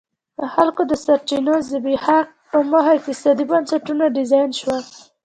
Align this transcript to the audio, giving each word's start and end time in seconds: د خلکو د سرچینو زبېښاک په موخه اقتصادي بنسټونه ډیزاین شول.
د 0.37 0.39
خلکو 0.55 0.81
د 0.87 0.93
سرچینو 1.03 1.53
زبېښاک 1.69 2.27
په 2.51 2.57
موخه 2.69 2.91
اقتصادي 2.97 3.43
بنسټونه 3.51 4.03
ډیزاین 4.17 4.49
شول. 4.59 4.81